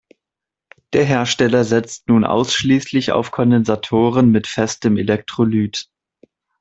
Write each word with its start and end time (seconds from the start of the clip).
Der 0.93 1.03
Hersteller 1.05 1.63
setzt 1.63 2.09
nun 2.09 2.23
ausschließlich 2.23 3.11
auf 3.11 3.29
Kondensatoren 3.29 4.31
mit 4.31 4.47
festem 4.47 4.97
Elektrolyt. 4.97 5.91